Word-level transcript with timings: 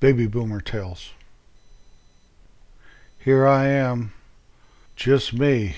Baby 0.00 0.26
Boomer 0.26 0.62
Tales. 0.62 1.10
Here 3.18 3.46
I 3.46 3.66
am, 3.66 4.14
just 4.96 5.34
me, 5.34 5.76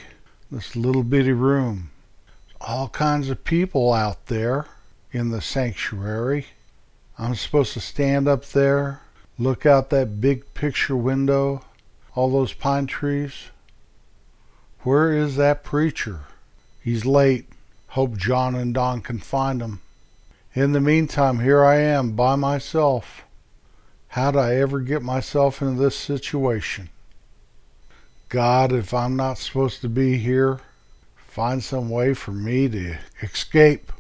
this 0.49 0.77
little 0.77 1.03
bitty 1.03 1.33
room. 1.33 1.91
All 2.61 2.89
kinds 2.89 3.31
of 3.31 3.43
people 3.43 3.93
out 3.93 4.27
there 4.27 4.67
in 5.11 5.31
the 5.31 5.41
sanctuary. 5.41 6.47
I'm 7.19 7.35
supposed 7.35 7.73
to 7.73 7.81
stand 7.81 8.29
up 8.29 8.45
there, 8.45 9.01
look 9.41 9.67
out 9.67 9.91
that 9.91 10.21
big 10.21 10.55
picture 10.55 10.97
window, 10.97 11.65
all 12.15 12.31
those 12.31 12.53
pine 12.53 12.87
trees. 12.87 13.51
Where 14.83 15.13
is 15.13 15.35
that 15.35 15.65
preacher? 15.65 16.21
He's 16.81 17.05
late. 17.05 17.47
Hope 17.89 18.17
John 18.17 18.55
and 18.55 18.73
Don 18.73 19.01
can 19.01 19.19
find 19.19 19.61
him. 19.61 19.81
In 20.55 20.71
the 20.71 20.81
meantime, 20.81 21.41
here 21.41 21.65
I 21.65 21.79
am 21.79 22.13
by 22.13 22.37
myself. 22.37 23.25
How'd 24.13 24.37
I 24.37 24.57
ever 24.57 24.81
get 24.81 25.01
myself 25.01 25.63
into 25.63 25.83
this 25.83 25.97
situation? 25.97 26.91
God, 28.29 28.71
if 28.71 28.93
I'm 28.93 29.17
not 29.17 29.39
supposed 29.39 29.81
to 29.81 29.89
be 29.89 30.19
here, 30.19 30.61
find 31.17 31.65
some 31.65 31.89
way 31.89 32.13
for 32.13 32.33
me 32.33 32.69
to 32.69 32.99
escape. 33.23 33.91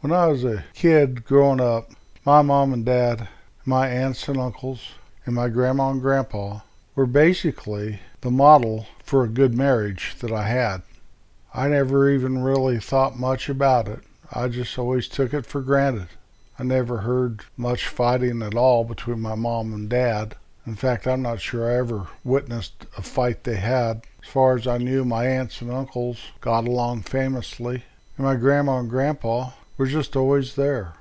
When 0.00 0.12
I 0.12 0.26
was 0.26 0.44
a 0.44 0.66
kid 0.74 1.24
growing 1.24 1.62
up, 1.62 1.92
my 2.26 2.42
mom 2.42 2.74
and 2.74 2.84
dad, 2.84 3.26
my 3.64 3.88
aunts 3.88 4.28
and 4.28 4.36
uncles, 4.36 4.82
and 5.24 5.34
my 5.34 5.48
grandma 5.48 5.92
and 5.92 6.02
grandpa 6.02 6.60
were 6.94 7.06
basically 7.06 8.00
the 8.20 8.30
model 8.30 8.86
for 9.02 9.24
a 9.24 9.28
good 9.28 9.54
marriage 9.54 10.16
that 10.18 10.30
I 10.30 10.42
had. 10.42 10.82
I 11.54 11.68
never 11.68 12.10
even 12.10 12.42
really 12.42 12.78
thought 12.78 13.18
much 13.18 13.48
about 13.48 13.88
it. 13.88 14.00
I 14.30 14.48
just 14.48 14.78
always 14.78 15.08
took 15.08 15.32
it 15.32 15.46
for 15.46 15.62
granted. 15.62 16.08
I 16.60 16.62
never 16.62 16.98
heard 16.98 17.40
much 17.56 17.88
fighting 17.88 18.42
at 18.42 18.54
all 18.54 18.84
between 18.84 19.22
my 19.22 19.34
mom 19.34 19.72
and 19.72 19.88
dad. 19.88 20.36
In 20.66 20.74
fact, 20.74 21.06
I'm 21.06 21.22
not 21.22 21.40
sure 21.40 21.72
I 21.72 21.78
ever 21.78 22.08
witnessed 22.22 22.84
a 22.98 23.02
fight 23.02 23.44
they 23.44 23.56
had. 23.56 24.02
As 24.22 24.28
far 24.28 24.58
as 24.58 24.66
I 24.66 24.76
knew, 24.76 25.06
my 25.06 25.24
aunts 25.26 25.62
and 25.62 25.70
uncles 25.70 26.18
got 26.42 26.68
along 26.68 27.04
famously, 27.04 27.84
and 28.18 28.26
my 28.26 28.36
grandma 28.36 28.78
and 28.78 28.90
grandpa 28.90 29.52
were 29.78 29.86
just 29.86 30.14
always 30.14 30.54
there. 30.54 30.92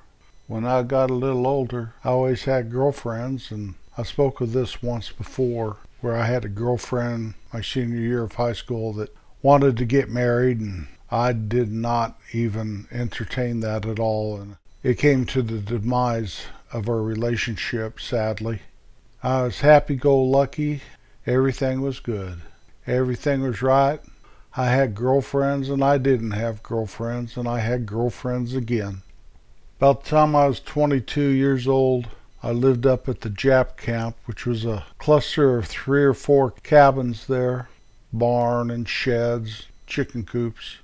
When 0.47 0.65
I 0.65 0.81
got 0.83 1.11
a 1.11 1.13
little 1.13 1.45
older, 1.45 1.93
I 2.05 2.11
always 2.11 2.45
had 2.45 2.71
girlfriends, 2.71 3.51
and 3.51 3.73
I 3.97 4.03
spoke 4.03 4.39
of 4.39 4.53
this 4.53 4.81
once 4.81 5.11
before, 5.11 5.75
where 5.99 6.15
I 6.15 6.25
had 6.25 6.45
a 6.45 6.49
girlfriend 6.49 7.33
my 7.51 7.59
senior 7.59 7.99
year 7.99 8.23
of 8.23 8.35
high 8.35 8.53
school 8.53 8.93
that 8.93 9.13
wanted 9.41 9.75
to 9.75 9.83
get 9.83 10.09
married, 10.09 10.61
and 10.61 10.87
I 11.11 11.33
did 11.33 11.69
not 11.69 12.17
even 12.31 12.87
entertain 12.93 13.59
that 13.59 13.85
at 13.85 13.99
all. 13.99 14.39
And 14.39 14.55
it 14.81 14.97
came 14.97 15.25
to 15.25 15.41
the 15.41 15.59
demise 15.59 16.45
of 16.71 16.87
our 16.87 17.01
relationship, 17.01 17.99
sadly. 17.99 18.61
I 19.21 19.43
was 19.43 19.59
happy 19.59 19.95
go 19.95 20.21
lucky. 20.21 20.81
Everything 21.25 21.81
was 21.81 21.99
good. 21.99 22.41
Everything 22.87 23.41
was 23.41 23.61
right. 23.61 23.99
I 24.55 24.67
had 24.67 24.95
girlfriends 24.95 25.69
and 25.69 25.83
I 25.83 25.97
didn't 25.97 26.31
have 26.31 26.63
girlfriends, 26.63 27.37
and 27.37 27.47
I 27.47 27.59
had 27.59 27.85
girlfriends 27.85 28.55
again. 28.55 29.01
About 29.77 30.03
the 30.03 30.09
time 30.09 30.35
I 30.35 30.47
was 30.47 30.59
22 30.61 31.21
years 31.21 31.67
old, 31.67 32.07
I 32.41 32.51
lived 32.51 32.85
up 32.85 33.09
at 33.09 33.21
the 33.21 33.29
Jap 33.29 33.75
camp, 33.75 34.15
which 34.25 34.45
was 34.45 34.65
a 34.65 34.85
cluster 34.97 35.57
of 35.57 35.67
three 35.67 36.03
or 36.03 36.13
four 36.13 36.51
cabins 36.51 37.27
there, 37.27 37.67
barn 38.13 38.71
and 38.71 38.87
sheds, 38.87 39.67
chicken 39.85 40.23
coops 40.23 40.77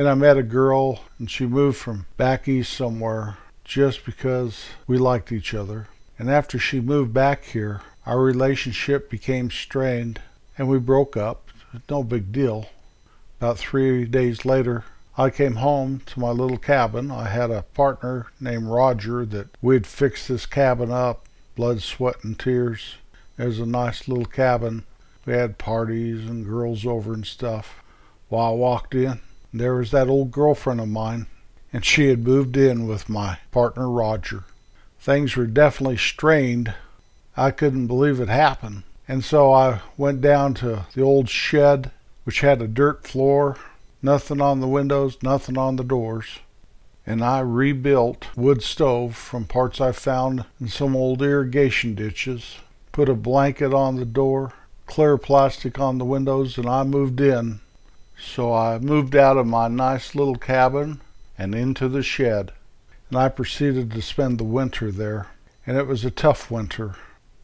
and 0.00 0.08
I 0.08 0.14
met 0.14 0.38
a 0.38 0.42
girl, 0.42 1.00
and 1.18 1.30
she 1.30 1.44
moved 1.44 1.76
from 1.76 2.06
back 2.16 2.48
east 2.48 2.72
somewhere 2.72 3.36
just 3.64 4.06
because 4.06 4.64
we 4.86 4.96
liked 4.96 5.30
each 5.30 5.52
other. 5.52 5.88
And 6.18 6.30
after 6.30 6.58
she 6.58 6.80
moved 6.80 7.12
back 7.12 7.44
here, 7.44 7.82
our 8.06 8.18
relationship 8.18 9.10
became 9.10 9.50
strained, 9.50 10.22
and 10.56 10.70
we 10.70 10.78
broke 10.78 11.18
up. 11.18 11.50
No 11.90 12.02
big 12.02 12.32
deal. 12.32 12.70
About 13.38 13.58
three 13.58 14.06
days 14.06 14.46
later, 14.46 14.84
I 15.18 15.28
came 15.28 15.56
home 15.56 16.00
to 16.06 16.18
my 16.18 16.30
little 16.30 16.56
cabin. 16.56 17.10
I 17.10 17.28
had 17.28 17.50
a 17.50 17.66
partner 17.74 18.28
named 18.40 18.68
Roger 18.68 19.26
that 19.26 19.48
we'd 19.60 19.86
fixed 19.86 20.28
this 20.28 20.46
cabin 20.46 20.90
up, 20.90 21.26
blood, 21.56 21.82
sweat, 21.82 22.24
and 22.24 22.38
tears. 22.38 22.94
It 23.36 23.44
was 23.44 23.60
a 23.60 23.66
nice 23.66 24.08
little 24.08 24.24
cabin. 24.24 24.84
We 25.26 25.34
had 25.34 25.58
parties 25.58 26.20
and 26.26 26.46
girls 26.46 26.86
over 26.86 27.12
and 27.12 27.26
stuff. 27.26 27.82
Well, 28.30 28.40
I 28.40 28.50
walked 28.52 28.94
in, 28.94 29.20
there 29.52 29.74
was 29.74 29.90
that 29.90 30.08
old 30.08 30.30
girlfriend 30.30 30.80
of 30.80 30.88
mine, 30.88 31.26
and 31.72 31.84
she 31.84 32.08
had 32.08 32.24
moved 32.24 32.56
in 32.56 32.86
with 32.86 33.08
my 33.08 33.38
partner 33.50 33.90
Roger. 33.90 34.44
Things 35.00 35.34
were 35.34 35.46
definitely 35.46 35.96
strained. 35.96 36.74
I 37.36 37.50
couldn't 37.50 37.88
believe 37.88 38.20
it 38.20 38.28
happened. 38.28 38.84
And 39.08 39.24
so 39.24 39.52
I 39.52 39.80
went 39.96 40.20
down 40.20 40.54
to 40.54 40.86
the 40.94 41.02
old 41.02 41.28
shed, 41.28 41.90
which 42.22 42.40
had 42.40 42.62
a 42.62 42.68
dirt 42.68 43.08
floor, 43.08 43.56
nothing 44.02 44.40
on 44.40 44.60
the 44.60 44.68
windows, 44.68 45.18
nothing 45.22 45.58
on 45.58 45.76
the 45.76 45.84
doors. 45.84 46.38
And 47.04 47.24
I 47.24 47.40
rebuilt 47.40 48.28
wood 48.36 48.62
stove 48.62 49.16
from 49.16 49.46
parts 49.46 49.80
I 49.80 49.90
found 49.90 50.44
in 50.60 50.68
some 50.68 50.94
old 50.94 51.22
irrigation 51.22 51.96
ditches, 51.96 52.58
put 52.92 53.08
a 53.08 53.14
blanket 53.14 53.74
on 53.74 53.96
the 53.96 54.04
door, 54.04 54.52
clear 54.86 55.18
plastic 55.18 55.80
on 55.80 55.98
the 55.98 56.04
windows, 56.04 56.56
and 56.56 56.68
I 56.68 56.84
moved 56.84 57.20
in 57.20 57.60
so 58.20 58.52
I 58.52 58.78
moved 58.78 59.16
out 59.16 59.36
of 59.36 59.46
my 59.46 59.68
nice 59.68 60.14
little 60.14 60.36
cabin 60.36 61.00
and 61.38 61.54
into 61.54 61.88
the 61.88 62.02
shed, 62.02 62.52
and 63.08 63.18
I 63.18 63.28
proceeded 63.28 63.90
to 63.92 64.02
spend 64.02 64.38
the 64.38 64.44
winter 64.44 64.92
there. 64.92 65.28
And 65.66 65.76
it 65.76 65.86
was 65.86 66.04
a 66.04 66.10
tough 66.10 66.50
winter. 66.50 66.96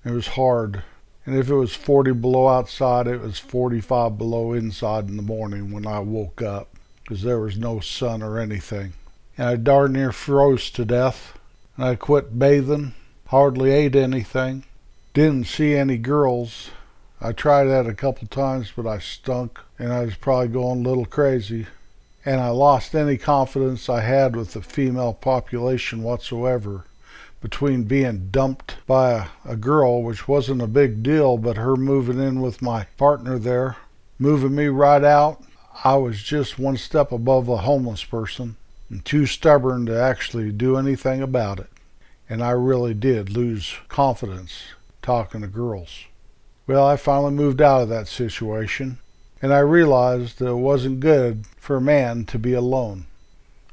It 0.04 0.10
was 0.10 0.28
hard. 0.28 0.82
And 1.24 1.36
if 1.36 1.48
it 1.48 1.54
was 1.54 1.74
40 1.74 2.12
below 2.12 2.48
outside, 2.48 3.06
it 3.06 3.20
was 3.20 3.38
45 3.38 4.16
below 4.16 4.52
inside 4.52 5.08
in 5.08 5.16
the 5.16 5.22
morning 5.22 5.72
when 5.72 5.86
I 5.86 5.98
woke 6.00 6.40
up, 6.42 6.68
because 7.02 7.22
there 7.22 7.40
was 7.40 7.58
no 7.58 7.80
sun 7.80 8.22
or 8.22 8.38
anything. 8.38 8.92
And 9.36 9.48
I 9.48 9.56
darn 9.56 9.94
near 9.94 10.12
froze 10.12 10.70
to 10.70 10.84
death. 10.84 11.38
And 11.76 11.84
I 11.84 11.94
quit 11.94 12.38
bathing, 12.38 12.94
hardly 13.26 13.70
ate 13.70 13.96
anything, 13.96 14.64
didn't 15.14 15.46
see 15.46 15.74
any 15.74 15.98
girls, 15.98 16.70
I 17.20 17.32
tried 17.32 17.64
that 17.64 17.86
a 17.86 17.94
couple 17.94 18.28
times, 18.28 18.72
but 18.76 18.86
I 18.86 18.98
stunk 18.98 19.58
and 19.78 19.92
I 19.92 20.04
was 20.04 20.16
probably 20.16 20.48
going 20.48 20.84
a 20.84 20.88
little 20.88 21.06
crazy. 21.06 21.66
And 22.24 22.40
I 22.40 22.48
lost 22.48 22.94
any 22.94 23.16
confidence 23.16 23.88
I 23.88 24.00
had 24.00 24.36
with 24.36 24.52
the 24.52 24.60
female 24.60 25.14
population 25.14 26.02
whatsoever. 26.02 26.84
Between 27.40 27.84
being 27.84 28.28
dumped 28.30 28.76
by 28.86 29.12
a, 29.12 29.52
a 29.52 29.56
girl, 29.56 30.02
which 30.02 30.26
wasn't 30.26 30.60
a 30.60 30.66
big 30.66 31.02
deal, 31.02 31.38
but 31.38 31.56
her 31.56 31.76
moving 31.76 32.18
in 32.18 32.40
with 32.40 32.60
my 32.60 32.84
partner 32.96 33.38
there, 33.38 33.76
moving 34.18 34.54
me 34.54 34.66
right 34.66 35.04
out, 35.04 35.42
I 35.84 35.96
was 35.96 36.22
just 36.22 36.58
one 36.58 36.76
step 36.76 37.12
above 37.12 37.48
a 37.48 37.58
homeless 37.58 38.04
person 38.04 38.56
and 38.90 39.04
too 39.04 39.26
stubborn 39.26 39.86
to 39.86 39.98
actually 39.98 40.50
do 40.52 40.76
anything 40.76 41.22
about 41.22 41.60
it. 41.60 41.70
And 42.28 42.42
I 42.42 42.50
really 42.50 42.94
did 42.94 43.30
lose 43.30 43.76
confidence 43.88 44.64
talking 45.00 45.42
to 45.42 45.46
girls. 45.46 46.04
Well, 46.66 46.84
I 46.84 46.96
finally 46.96 47.32
moved 47.32 47.62
out 47.62 47.82
of 47.82 47.88
that 47.90 48.08
situation, 48.08 48.98
and 49.40 49.54
I 49.54 49.60
realized 49.60 50.40
that 50.40 50.48
it 50.48 50.54
wasn't 50.54 50.98
good 50.98 51.44
for 51.58 51.76
a 51.76 51.80
man 51.80 52.24
to 52.24 52.40
be 52.40 52.54
alone. 52.54 53.06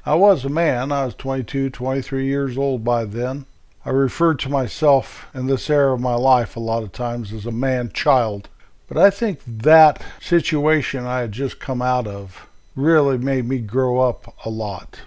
I 0.06 0.14
was 0.14 0.46
a 0.46 0.50
man. 0.50 0.92
I 0.92 1.06
was 1.06 1.16
22, 1.16 1.72
23 1.72 2.26
years 2.26 2.56
old 2.56 2.84
by 2.84 3.06
then. 3.06 3.46
I 3.84 3.90
referred 3.90 4.38
to 4.40 4.50
myself 4.50 5.26
in 5.34 5.48
this 5.48 5.70
era 5.72 5.96
of 5.96 6.02
my 6.02 6.14
life 6.14 6.56
a 6.56 6.59
lot 6.59 6.84
of 6.84 6.92
times 6.92 7.34
as 7.34 7.48
a 7.48 7.52
man 7.52 7.92
child. 7.92 8.48
But 8.88 8.98
I 8.98 9.10
think 9.10 9.40
that 9.48 10.04
situation 10.22 11.06
I 11.06 11.22
had 11.22 11.31
just 11.31 11.60
come 11.60 11.81
out 11.81 12.06
of 12.06 12.48
really 12.75 13.18
made 13.18 13.46
me 13.46 13.58
grow 13.58 14.02
up 14.02 14.36
a 14.46 14.50
lot. 14.50 15.02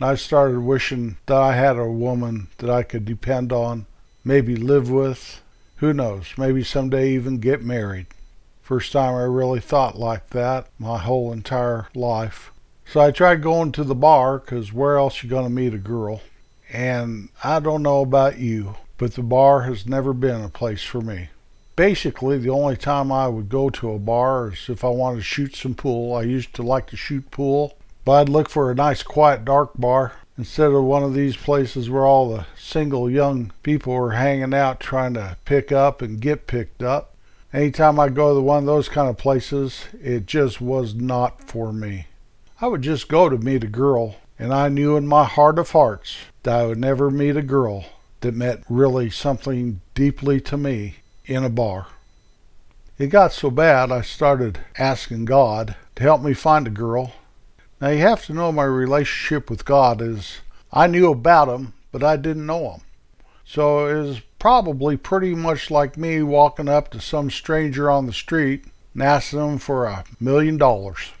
And 0.00 0.08
I 0.08 0.16
started 0.16 0.60
wishing 0.60 1.18
that 1.26 1.36
I 1.36 1.54
had 1.54 1.76
a 1.76 1.86
woman 1.86 2.48
that 2.58 2.70
I 2.70 2.82
could 2.82 3.04
depend 3.04 3.52
on, 3.52 3.86
maybe 4.24 4.56
live 4.56 4.90
with, 4.90 5.40
who 5.78 5.92
knows, 5.92 6.34
maybe 6.36 6.62
someday 6.62 7.10
even 7.12 7.38
get 7.38 7.62
married. 7.62 8.06
First 8.60 8.92
time 8.92 9.14
I 9.14 9.22
really 9.22 9.60
thought 9.60 9.96
like 9.96 10.30
that 10.30 10.68
my 10.78 10.98
whole 10.98 11.32
entire 11.32 11.88
life. 11.94 12.52
So 12.84 13.00
I 13.00 13.10
tried 13.10 13.42
going 13.42 13.72
to 13.72 13.84
the 13.84 13.94
bar 13.94 14.38
because 14.38 14.72
where 14.72 14.96
else 14.96 15.22
you 15.22 15.28
to 15.28 15.48
meet 15.48 15.74
a 15.74 15.78
girl? 15.78 16.20
And 16.70 17.28
I 17.42 17.60
don't 17.60 17.82
know 17.82 18.02
about 18.02 18.38
you, 18.38 18.76
but 18.98 19.14
the 19.14 19.22
bar 19.22 19.62
has 19.62 19.86
never 19.86 20.12
been 20.12 20.42
a 20.42 20.48
place 20.48 20.82
for 20.82 21.00
me. 21.00 21.28
Basically, 21.76 22.38
the 22.38 22.50
only 22.50 22.76
time 22.76 23.12
I 23.12 23.28
would 23.28 23.48
go 23.48 23.70
to 23.70 23.92
a 23.92 23.98
bar 23.98 24.52
is 24.52 24.68
if 24.68 24.84
I 24.84 24.88
wanted 24.88 25.18
to 25.18 25.22
shoot 25.22 25.54
some 25.54 25.74
pool. 25.74 26.14
I 26.14 26.22
used 26.22 26.54
to 26.54 26.62
like 26.62 26.88
to 26.88 26.96
shoot 26.96 27.30
pool, 27.30 27.78
but 28.04 28.12
I'd 28.12 28.28
look 28.28 28.48
for 28.48 28.70
a 28.70 28.74
nice, 28.74 29.04
quiet, 29.04 29.44
dark 29.44 29.72
bar 29.78 30.14
instead 30.38 30.70
of 30.70 30.84
one 30.84 31.02
of 31.02 31.12
these 31.12 31.36
places 31.36 31.90
where 31.90 32.06
all 32.06 32.30
the 32.30 32.46
single 32.56 33.10
young 33.10 33.52
people 33.64 33.92
are 33.92 34.12
hanging 34.12 34.54
out 34.54 34.78
trying 34.78 35.12
to 35.12 35.36
pick 35.44 35.72
up 35.72 36.00
and 36.00 36.20
get 36.20 36.46
picked 36.46 36.82
up. 36.82 37.16
Anytime 37.52 37.98
I 37.98 38.08
go 38.08 38.34
to 38.34 38.40
one 38.40 38.60
of 38.60 38.66
those 38.66 38.88
kind 38.88 39.08
of 39.08 39.18
places, 39.18 39.86
it 40.00 40.26
just 40.26 40.60
was 40.60 40.94
not 40.94 41.42
for 41.42 41.72
me. 41.72 42.06
I 42.60 42.68
would 42.68 42.82
just 42.82 43.08
go 43.08 43.28
to 43.28 43.36
meet 43.36 43.64
a 43.64 43.68
girl, 43.68 44.16
And 44.38 44.54
I 44.54 44.68
knew 44.68 44.96
in 44.96 45.08
my 45.08 45.24
heart 45.24 45.58
of 45.58 45.72
hearts 45.72 46.16
that 46.44 46.60
I 46.60 46.66
would 46.66 46.78
never 46.78 47.10
meet 47.10 47.36
a 47.36 47.42
girl 47.42 47.86
that 48.20 48.34
meant 48.34 48.64
really 48.68 49.10
something 49.10 49.80
deeply 49.94 50.40
to 50.42 50.56
me 50.56 50.96
in 51.26 51.42
a 51.42 51.50
bar. 51.50 51.88
It 52.98 53.08
got 53.08 53.32
so 53.32 53.50
bad 53.50 53.90
I 53.90 54.02
started 54.02 54.60
asking 54.76 55.24
God 55.24 55.74
to 55.96 56.02
help 56.02 56.22
me 56.22 56.34
find 56.34 56.66
a 56.68 56.70
girl. 56.70 57.14
Now 57.80 57.90
you 57.90 57.98
have 57.98 58.24
to 58.26 58.34
know 58.34 58.50
my 58.50 58.64
relationship 58.64 59.48
with 59.48 59.64
God 59.64 60.02
is 60.02 60.38
I 60.72 60.86
knew 60.86 61.10
about 61.10 61.48
him, 61.48 61.74
but 61.92 62.02
I 62.02 62.16
didn't 62.16 62.46
know 62.46 62.72
him. 62.72 62.80
So 63.44 63.86
it 63.86 64.02
was 64.02 64.20
probably 64.38 64.96
pretty 64.96 65.34
much 65.34 65.70
like 65.70 65.96
me 65.96 66.22
walking 66.22 66.68
up 66.68 66.90
to 66.90 67.00
some 67.00 67.30
stranger 67.30 67.90
on 67.90 68.06
the 68.06 68.12
street 68.12 68.64
and 68.94 69.02
asking 69.02 69.38
them 69.38 69.58
for 69.58 69.86
a 69.86 70.04
million 70.20 70.56
dollars. 70.56 71.12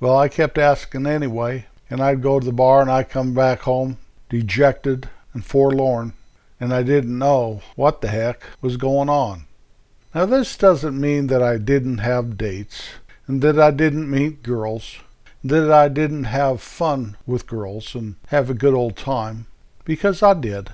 Well, 0.00 0.16
I 0.16 0.28
kept 0.28 0.58
asking 0.58 1.06
anyway, 1.06 1.66
and 1.88 2.00
I'd 2.00 2.22
go 2.22 2.40
to 2.40 2.44
the 2.44 2.52
bar 2.52 2.80
and 2.80 2.90
I'd 2.90 3.10
come 3.10 3.34
back 3.34 3.60
home 3.60 3.98
dejected 4.32 5.10
and 5.34 5.44
forlorn, 5.44 6.14
and 6.58 6.72
I 6.72 6.82
didn't 6.82 7.18
know 7.18 7.60
what 7.76 8.00
the 8.00 8.08
heck 8.08 8.42
was 8.62 8.78
going 8.78 9.10
on. 9.10 9.44
Now, 10.14 10.24
this 10.24 10.56
doesn't 10.56 10.98
mean 10.98 11.26
that 11.26 11.42
I 11.42 11.58
didn't 11.58 11.98
have 11.98 12.38
dates, 12.38 12.92
and 13.26 13.42
that 13.42 13.58
I 13.58 13.70
didn't 13.70 14.10
meet 14.10 14.42
girls, 14.42 15.00
that 15.44 15.70
I 15.70 15.88
didn't 15.88 16.24
have 16.24 16.60
fun 16.60 17.16
with 17.26 17.46
girls 17.46 17.94
and 17.94 18.16
have 18.28 18.48
a 18.48 18.54
good 18.54 18.74
old 18.74 18.96
time, 18.96 19.46
because 19.84 20.22
I 20.22 20.34
did. 20.34 20.70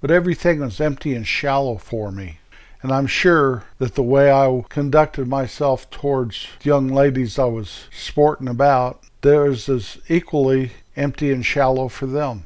But 0.00 0.10
everything 0.10 0.60
was 0.60 0.80
empty 0.80 1.14
and 1.14 1.26
shallow 1.26 1.76
for 1.76 2.10
me. 2.12 2.38
And 2.82 2.92
I'm 2.92 3.08
sure 3.08 3.64
that 3.78 3.94
the 3.94 4.02
way 4.02 4.30
I 4.30 4.64
conducted 4.68 5.26
myself 5.26 5.90
towards 5.90 6.46
young 6.62 6.88
ladies 6.88 7.38
I 7.38 7.46
was 7.46 7.86
sporting 7.90 8.48
about, 8.48 9.00
there 9.22 9.42
was 9.42 9.68
as 9.68 9.98
equally 10.08 10.72
empty 10.96 11.32
and 11.32 11.44
shallow 11.44 11.88
for 11.88 12.06
them. 12.06 12.44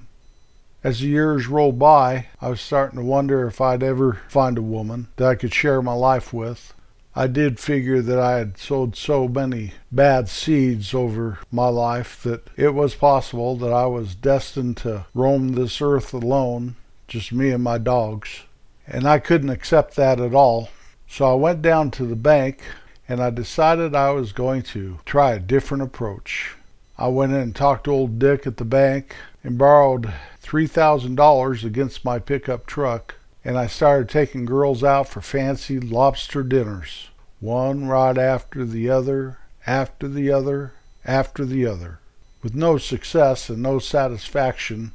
As 0.83 1.01
the 1.01 1.09
years 1.09 1.47
rolled 1.47 1.79
by, 1.79 2.29
I 2.41 2.49
was 2.49 2.61
starting 2.61 2.99
to 2.99 3.05
wonder 3.05 3.47
if 3.47 3.61
I'd 3.61 3.83
ever 3.83 4.21
find 4.29 4.59
a 4.59 4.63
woman 4.63 5.09
that 5.17 5.29
I 5.29 5.35
could 5.35 5.55
share 5.55 5.83
my 5.83 5.93
life 5.93 6.33
with. 6.33 6.75
I 7.15 7.27
did 7.27 7.61
figure 7.61 8.01
that 8.01 8.19
I 8.19 8.39
had 8.39 8.57
sowed 8.57 8.97
so 8.97 9.29
many 9.29 9.73
bad 9.91 10.31
seeds 10.31 10.95
over 10.95 11.39
my 11.51 11.69
life 11.69 12.23
that 12.23 12.49
it 12.57 12.73
was 12.75 12.95
possible 12.95 13.55
that 13.57 13.73
I 13.73 13.85
was 13.85 14.15
destined 14.15 14.79
to 14.79 15.05
roam 15.13 15.53
this 15.53 15.83
earth 15.83 16.15
alone, 16.15 16.77
just 17.09 17.31
me 17.31 17.51
and 17.51 17.63
my 17.63 17.77
dogs. 17.77 18.45
And 18.87 19.07
I 19.07 19.19
couldn't 19.19 19.51
accept 19.51 19.95
that 19.97 20.21
at 20.21 20.35
all. 20.35 20.71
So 21.07 21.31
I 21.31 21.35
went 21.35 21.61
down 21.61 21.91
to 21.93 22.07
the 22.07 22.17
bank 22.17 22.63
and 23.07 23.23
I 23.23 23.29
decided 23.29 23.95
I 23.95 24.11
was 24.13 24.33
going 24.33 24.63
to 24.63 24.99
try 25.05 25.33
a 25.33 25.39
different 25.39 25.83
approach. 25.83 26.57
I 26.97 27.09
went 27.09 27.33
in 27.33 27.41
and 27.41 27.55
talked 27.55 27.85
to 27.85 27.91
old 27.91 28.19
Dick 28.19 28.47
at 28.47 28.57
the 28.57 28.65
bank 28.65 29.15
and 29.45 29.59
borrowed 29.59 30.13
$3,000 30.43 31.65
against 31.65 32.07
my 32.07 32.19
pickup 32.19 32.65
truck, 32.65 33.17
and 33.45 33.59
I 33.59 33.67
started 33.67 34.09
taking 34.09 34.45
girls 34.45 34.85
out 34.85 35.09
for 35.09 35.21
fancy 35.21 35.81
lobster 35.81 36.43
dinners, 36.43 37.11
one 37.41 37.89
right 37.89 38.17
after 38.17 38.65
the 38.65 38.89
other, 38.89 39.39
after 39.67 40.07
the 40.07 40.31
other, 40.31 40.75
after 41.05 41.45
the 41.45 41.67
other, 41.67 41.99
with 42.43 42.55
no 42.55 42.79
success 42.79 43.49
and 43.49 43.63
no 43.63 43.79
satisfaction. 43.79 44.93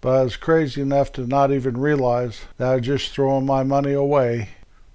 But 0.00 0.14
I 0.14 0.22
was 0.22 0.36
crazy 0.36 0.80
enough 0.80 1.10
to 1.12 1.26
not 1.26 1.50
even 1.50 1.76
realize 1.76 2.42
that 2.56 2.68
I 2.68 2.76
was 2.76 2.86
just 2.86 3.10
throwing 3.10 3.46
my 3.46 3.64
money 3.64 3.92
away 3.92 4.50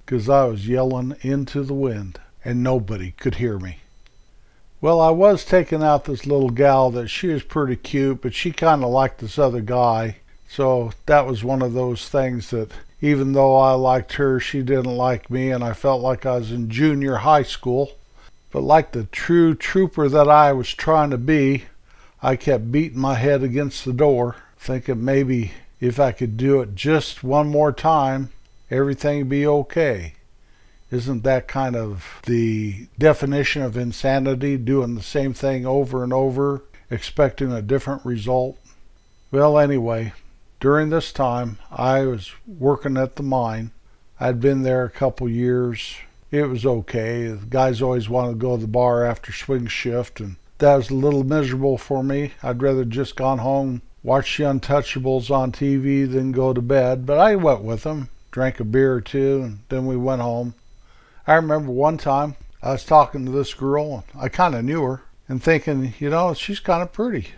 because 0.05 0.29
I 0.29 0.45
was 0.45 0.67
yelling 0.67 1.15
into 1.21 1.63
the 1.63 1.73
wind 1.73 2.19
and 2.45 2.63
nobody 2.63 3.11
could 3.11 3.35
hear 3.35 3.59
me. 3.59 3.79
Well, 4.79 4.99
I 4.99 5.11
was 5.11 5.45
taking 5.45 5.81
out 5.81 6.05
this 6.05 6.25
little 6.25 6.49
gal 6.49 6.91
that 6.91 7.07
she 7.07 7.27
was 7.27 7.43
pretty 7.43 7.77
cute, 7.77 8.21
but 8.21 8.33
she 8.33 8.51
kind 8.51 8.83
of 8.83 8.89
liked 8.89 9.19
this 9.19 9.39
other 9.39 9.61
guy. 9.61 10.17
So 10.49 10.91
that 11.05 11.25
was 11.25 11.43
one 11.43 11.61
of 11.61 11.73
those 11.73 12.09
things 12.09 12.49
that 12.49 12.71
even 13.03 13.33
though 13.33 13.57
I 13.57 13.73
liked 13.73 14.13
her, 14.13 14.39
she 14.39 14.61
didn't 14.61 14.95
like 14.95 15.29
me, 15.29 15.51
and 15.51 15.61
I 15.61 15.73
felt 15.73 16.01
like 16.01 16.25
I 16.25 16.37
was 16.37 16.53
in 16.53 16.69
junior 16.69 17.17
high 17.17 17.43
school. 17.43 17.91
But 18.49 18.63
like 18.63 18.93
the 18.93 19.03
true 19.03 19.55
trooper 19.55 20.07
that 20.07 20.29
I 20.29 20.53
was 20.53 20.73
trying 20.73 21.09
to 21.09 21.17
be, 21.17 21.65
I 22.21 22.37
kept 22.37 22.71
beating 22.71 23.01
my 23.01 23.15
head 23.15 23.43
against 23.43 23.83
the 23.83 23.91
door, 23.91 24.37
thinking 24.57 25.03
maybe 25.03 25.51
if 25.81 25.99
I 25.99 26.13
could 26.13 26.37
do 26.37 26.61
it 26.61 26.75
just 26.75 27.25
one 27.25 27.49
more 27.49 27.73
time, 27.73 28.29
everything'd 28.71 29.27
be 29.27 29.45
okay. 29.45 30.13
Isn't 30.89 31.23
that 31.23 31.45
kind 31.45 31.75
of 31.75 32.21
the 32.25 32.87
definition 32.97 33.63
of 33.63 33.75
insanity, 33.75 34.55
doing 34.55 34.95
the 34.95 35.03
same 35.03 35.33
thing 35.33 35.65
over 35.65 36.05
and 36.05 36.13
over, 36.13 36.63
expecting 36.89 37.51
a 37.51 37.61
different 37.61 38.05
result? 38.05 38.57
Well, 39.29 39.59
anyway, 39.59 40.13
during 40.63 40.91
this 40.91 41.11
time, 41.11 41.57
I 41.69 42.05
was 42.05 42.31
working 42.47 42.95
at 42.95 43.17
the 43.17 43.21
mine. 43.21 43.71
I'd 44.17 44.39
been 44.39 44.61
there 44.61 44.85
a 44.85 44.89
couple 44.89 45.27
years. 45.27 45.97
It 46.31 46.43
was 46.43 46.65
okay. 46.65 47.27
The 47.27 47.45
guys 47.45 47.81
always 47.81 48.07
wanted 48.07 48.31
to 48.31 48.37
go 48.37 48.55
to 48.55 48.61
the 48.61 48.67
bar 48.69 49.03
after 49.03 49.33
swing 49.33 49.67
shift, 49.67 50.21
and 50.21 50.37
that 50.59 50.77
was 50.77 50.89
a 50.89 50.95
little 50.95 51.25
miserable 51.25 51.77
for 51.77 52.01
me. 52.01 52.31
I'd 52.41 52.61
rather 52.61 52.85
just 52.85 53.17
gone 53.17 53.39
home, 53.39 53.81
watch 54.03 54.37
the 54.37 54.45
Untouchables 54.45 55.29
on 55.29 55.51
TV 55.51 56.09
than 56.09 56.31
go 56.31 56.53
to 56.53 56.61
bed. 56.61 57.05
But 57.05 57.19
I 57.19 57.35
went 57.35 57.63
with 57.63 57.83
them, 57.83 58.07
drank 58.31 58.61
a 58.61 58.63
beer 58.63 58.93
or 58.93 59.01
two, 59.01 59.41
and 59.43 59.59
then 59.67 59.85
we 59.85 59.97
went 59.97 60.21
home. 60.21 60.53
I 61.27 61.33
remember 61.33 61.73
one 61.73 61.97
time 61.97 62.37
I 62.61 62.71
was 62.71 62.85
talking 62.85 63.25
to 63.25 63.31
this 63.33 63.53
girl, 63.53 64.05
and 64.13 64.21
I 64.21 64.29
kind 64.29 64.55
of 64.55 64.63
knew 64.63 64.81
her, 64.83 65.01
and 65.27 65.43
thinking, 65.43 65.93
you 65.99 66.09
know, 66.09 66.33
she's 66.33 66.61
kind 66.61 66.81
of 66.81 66.93
pretty. 66.93 67.31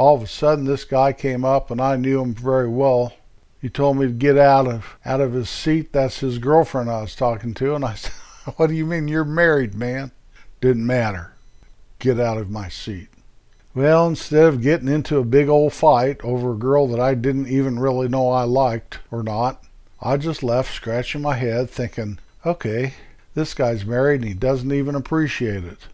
All 0.00 0.16
of 0.16 0.22
a 0.22 0.26
sudden, 0.26 0.64
this 0.64 0.84
guy 0.84 1.12
came 1.12 1.44
up, 1.44 1.70
and 1.70 1.78
I 1.78 1.96
knew 1.96 2.22
him 2.22 2.32
very 2.32 2.66
well. 2.66 3.12
He 3.60 3.68
told 3.68 3.98
me 3.98 4.06
to 4.06 4.12
get 4.12 4.38
out 4.38 4.66
of 4.66 4.96
out 5.04 5.20
of 5.20 5.34
his 5.34 5.50
seat. 5.50 5.92
That's 5.92 6.20
his 6.20 6.38
girlfriend 6.38 6.88
I 6.88 7.02
was 7.02 7.14
talking 7.14 7.52
to, 7.52 7.74
and 7.74 7.84
I 7.84 7.96
said, 7.96 8.12
"What 8.56 8.68
do 8.68 8.74
you 8.74 8.86
mean 8.86 9.08
you're 9.08 9.26
married, 9.26 9.74
man?" 9.74 10.12
Didn't 10.62 10.86
matter. 10.86 11.34
Get 11.98 12.18
out 12.18 12.38
of 12.38 12.48
my 12.48 12.70
seat. 12.70 13.08
Well, 13.74 14.08
instead 14.08 14.44
of 14.44 14.62
getting 14.62 14.88
into 14.88 15.18
a 15.18 15.22
big 15.22 15.50
old 15.50 15.74
fight 15.74 16.18
over 16.24 16.52
a 16.52 16.56
girl 16.56 16.86
that 16.86 16.98
I 16.98 17.12
didn't 17.12 17.48
even 17.48 17.78
really 17.78 18.08
know 18.08 18.30
I 18.30 18.44
liked 18.44 19.00
or 19.10 19.22
not, 19.22 19.62
I 20.00 20.16
just 20.16 20.42
left 20.42 20.72
scratching 20.74 21.20
my 21.20 21.34
head, 21.34 21.68
thinking, 21.68 22.20
"Okay, 22.46 22.94
this 23.34 23.52
guy's 23.52 23.84
married 23.84 24.22
and 24.22 24.28
he 24.30 24.34
doesn't 24.34 24.72
even 24.72 24.94
appreciate 24.94 25.64
it. 25.64 25.88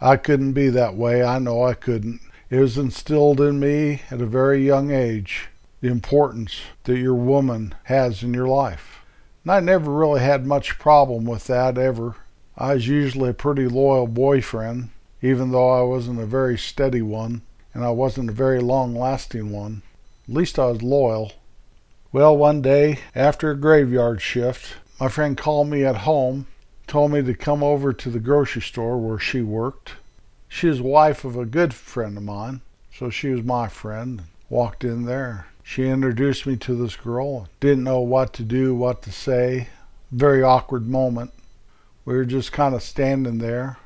I 0.00 0.16
couldn't 0.16 0.54
be 0.54 0.68
that 0.70 0.96
way. 0.96 1.22
I 1.22 1.38
know 1.38 1.62
I 1.62 1.74
couldn't. 1.74 2.20
It 2.48 2.60
was 2.60 2.78
instilled 2.78 3.40
in 3.40 3.58
me 3.58 4.02
at 4.10 4.20
a 4.20 4.26
very 4.26 4.64
young 4.64 4.92
age 4.92 5.48
the 5.80 5.88
importance 5.88 6.60
that 6.84 6.98
your 6.98 7.14
woman 7.14 7.74
has 7.84 8.22
in 8.22 8.34
your 8.34 8.46
life. 8.46 9.04
And 9.42 9.52
I 9.52 9.60
never 9.60 9.92
really 9.92 10.20
had 10.20 10.46
much 10.46 10.78
problem 10.78 11.24
with 11.24 11.48
that 11.48 11.76
ever. 11.76 12.14
I 12.56 12.74
was 12.74 12.86
usually 12.86 13.30
a 13.30 13.34
pretty 13.34 13.66
loyal 13.66 14.06
boyfriend, 14.06 14.90
even 15.20 15.50
though 15.50 15.70
I 15.70 15.82
wasn't 15.82 16.20
a 16.20 16.26
very 16.26 16.56
steady 16.56 17.02
one, 17.02 17.42
and 17.74 17.84
I 17.84 17.90
wasn't 17.90 18.30
a 18.30 18.32
very 18.32 18.60
long 18.60 18.94
lasting 18.94 19.50
one. 19.50 19.82
At 20.28 20.34
least 20.34 20.58
I 20.58 20.66
was 20.66 20.82
loyal. 20.82 21.32
Well, 22.12 22.36
one 22.36 22.62
day, 22.62 23.00
after 23.14 23.50
a 23.50 23.56
graveyard 23.56 24.22
shift, 24.22 24.76
my 25.00 25.08
friend 25.08 25.36
called 25.36 25.68
me 25.68 25.84
at 25.84 25.96
home 25.96 26.46
told 26.86 27.10
me 27.10 27.22
to 27.22 27.34
come 27.34 27.62
over 27.64 27.92
to 27.92 28.10
the 28.10 28.20
grocery 28.20 28.62
store 28.62 28.98
where 28.98 29.18
she 29.18 29.42
worked. 29.42 29.94
She 30.48 30.68
is 30.68 30.80
wife 30.80 31.24
of 31.24 31.36
a 31.36 31.44
good 31.44 31.74
friend 31.74 32.16
of 32.16 32.22
mine, 32.22 32.60
so 32.92 33.10
she 33.10 33.28
was 33.30 33.42
my 33.42 33.68
friend. 33.68 34.22
Walked 34.48 34.84
in 34.84 35.04
there. 35.04 35.46
She 35.62 35.88
introduced 35.88 36.46
me 36.46 36.56
to 36.58 36.74
this 36.74 36.94
girl. 36.94 37.48
Didn't 37.58 37.84
know 37.84 38.00
what 38.00 38.32
to 38.34 38.42
do, 38.42 38.74
what 38.74 39.02
to 39.02 39.12
say. 39.12 39.68
Very 40.12 40.42
awkward 40.42 40.86
moment. 40.86 41.32
We 42.04 42.14
were 42.14 42.24
just 42.24 42.52
kind 42.52 42.74
of 42.74 42.82
standing 42.82 43.38
there. 43.38 43.78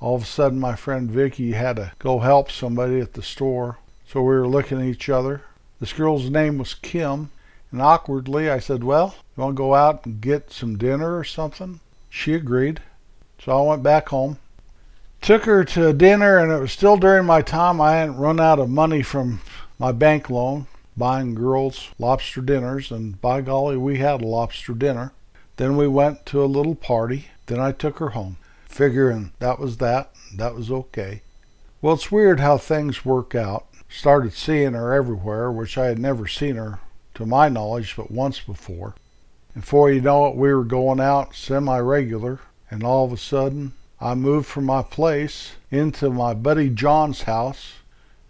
All 0.00 0.14
of 0.14 0.22
a 0.22 0.26
sudden, 0.26 0.60
my 0.60 0.76
friend 0.76 1.10
Vicky 1.10 1.52
had 1.52 1.76
to 1.76 1.92
go 1.98 2.20
help 2.20 2.50
somebody 2.50 3.00
at 3.00 3.14
the 3.14 3.22
store. 3.22 3.78
So 4.06 4.20
we 4.20 4.34
were 4.34 4.46
looking 4.46 4.78
at 4.80 4.86
each 4.86 5.08
other. 5.08 5.42
This 5.80 5.92
girl's 5.92 6.30
name 6.30 6.58
was 6.58 6.74
Kim. 6.74 7.30
And 7.72 7.82
awkwardly, 7.82 8.48
I 8.48 8.60
said, 8.60 8.84
Well, 8.84 9.16
you 9.36 9.42
want 9.42 9.56
to 9.56 9.62
go 9.62 9.74
out 9.74 10.06
and 10.06 10.20
get 10.20 10.52
some 10.52 10.78
dinner 10.78 11.18
or 11.18 11.24
something? 11.24 11.80
She 12.08 12.34
agreed. 12.34 12.80
So 13.42 13.58
I 13.58 13.68
went 13.68 13.82
back 13.82 14.10
home. 14.10 14.38
Took 15.22 15.44
her 15.44 15.62
to 15.64 15.92
dinner, 15.92 16.38
and 16.38 16.50
it 16.50 16.58
was 16.58 16.72
still 16.72 16.96
during 16.96 17.26
my 17.26 17.42
time. 17.42 17.80
I 17.80 17.92
hadn't 17.92 18.16
run 18.16 18.40
out 18.40 18.58
of 18.58 18.68
money 18.68 19.02
from 19.02 19.40
my 19.78 19.92
bank 19.92 20.28
loan 20.28 20.66
buying 20.96 21.34
girls 21.34 21.90
lobster 21.98 22.40
dinners, 22.40 22.90
and 22.90 23.20
by 23.20 23.40
golly, 23.40 23.76
we 23.76 23.98
had 23.98 24.20
a 24.20 24.26
lobster 24.26 24.74
dinner. 24.74 25.12
Then 25.56 25.76
we 25.76 25.86
went 25.86 26.26
to 26.26 26.42
a 26.42 26.46
little 26.46 26.74
party. 26.74 27.28
Then 27.46 27.60
I 27.60 27.70
took 27.70 27.98
her 27.98 28.10
home, 28.10 28.36
figuring 28.66 29.32
that 29.38 29.58
was 29.58 29.76
that. 29.78 30.10
That 30.34 30.54
was 30.54 30.70
okay. 30.70 31.22
Well, 31.80 31.94
it's 31.94 32.12
weird 32.12 32.40
how 32.40 32.58
things 32.58 33.04
work 33.04 33.34
out. 33.34 33.66
Started 33.88 34.32
seeing 34.32 34.72
her 34.72 34.92
everywhere, 34.92 35.52
which 35.52 35.76
I 35.76 35.86
had 35.86 35.98
never 35.98 36.26
seen 36.26 36.56
her 36.56 36.80
to 37.14 37.26
my 37.26 37.48
knowledge, 37.48 37.94
but 37.96 38.10
once 38.10 38.40
before. 38.40 38.94
And 39.54 39.62
before 39.62 39.90
you 39.90 40.00
know 40.00 40.26
it, 40.26 40.36
we 40.36 40.52
were 40.52 40.64
going 40.64 40.98
out 40.98 41.34
semi 41.34 41.78
regular, 41.78 42.40
and 42.70 42.82
all 42.82 43.04
of 43.04 43.12
a 43.12 43.16
sudden, 43.18 43.74
I 44.02 44.14
moved 44.14 44.48
from 44.48 44.64
my 44.64 44.82
place 44.82 45.52
into 45.70 46.10
my 46.10 46.34
buddy 46.34 46.68
John's 46.68 47.22
house. 47.22 47.74